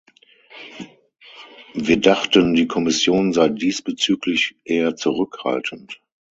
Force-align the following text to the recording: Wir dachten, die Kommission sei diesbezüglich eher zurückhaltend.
Wir 1.75 1.97
dachten, 2.01 2.55
die 2.55 2.65
Kommission 2.67 3.33
sei 3.33 3.49
diesbezüglich 3.49 4.55
eher 4.65 4.95
zurückhaltend. 4.95 6.01